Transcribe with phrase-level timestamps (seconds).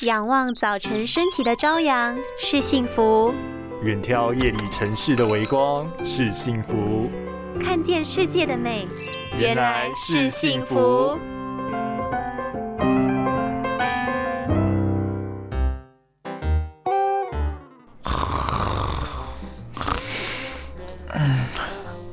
[0.00, 3.32] 仰望早晨升起的朝阳是幸福，
[3.82, 7.08] 远眺夜里城市的微光是幸福，
[7.62, 8.88] 看见世界的美
[9.38, 11.16] 原来是幸福。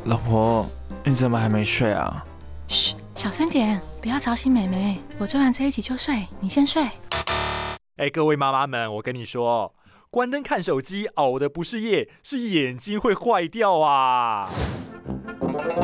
[0.06, 0.70] 老婆，
[1.04, 2.24] 你怎么还没睡啊？
[2.68, 5.02] 嘘，小声点，不要吵醒美美。
[5.18, 6.88] 我做完这一集就睡，你先睡。
[8.02, 9.76] 哎，各位妈妈们，我跟你说，
[10.10, 14.50] 关灯看手机熬的不是夜，是眼睛会坏掉啊。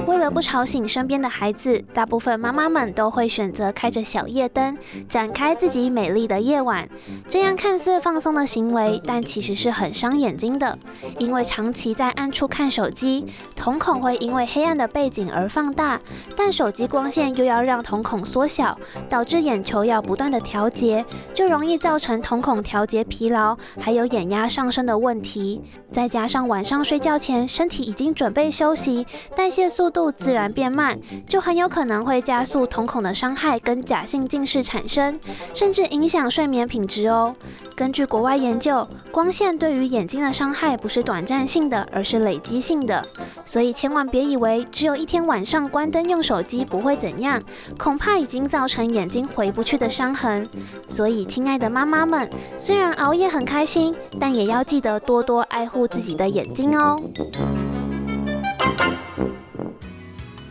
[0.06, 6.88] 为了不吵醒身边的孩子，大部分妈妈们都会选择开着小夜灯，展开自己美丽的夜晚。
[7.28, 10.78] 这样看似放松的行为，但其实是很伤眼睛的。
[11.20, 16.00] 因为长期在暗处看手机，瞳孔会因为黑暗的背景而放大，
[16.36, 18.78] 但手机光线又要让瞳孔缩小，
[19.10, 25.62] 导致眼球要不断的调节，就容易造成瞳孔调节疲劳，还有眼压上升的问题。
[25.92, 35.20] 再加上晚上睡觉前，身体已经准备休息，但谢速度自然变慢，就很有可能会加速瞳孔的伤害跟假性近视产生，
[35.52, 37.34] 甚至影响睡眠品质哦。
[37.76, 43.04] 根据国外研究，光线对于眼睛的伤害不是短暂性的，而是累积性的，
[43.46, 47.42] 所以千万别以为只有一天晚上关灯用手机不会怎样，
[47.80, 50.48] 恐怕已经造成眼睛回不去的伤痕。
[50.88, 56.96] 所以，亲爱的妈妈们，虽然熬夜很开心，但也要记得多多爱护自己的眼睛哦。